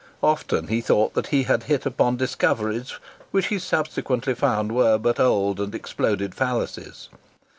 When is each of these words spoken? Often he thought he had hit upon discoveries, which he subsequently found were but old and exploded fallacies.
Often 0.23 0.69
he 0.69 0.81
thought 0.81 1.27
he 1.27 1.43
had 1.43 1.65
hit 1.65 1.85
upon 1.85 2.17
discoveries, 2.17 2.93
which 3.29 3.49
he 3.49 3.59
subsequently 3.59 4.33
found 4.33 4.71
were 4.71 4.97
but 4.97 5.19
old 5.19 5.59
and 5.59 5.75
exploded 5.75 6.33
fallacies. 6.33 7.07